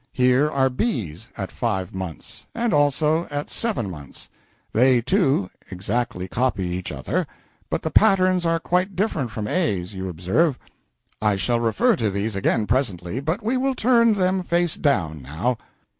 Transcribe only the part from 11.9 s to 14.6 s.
to these again presently, but we will turn them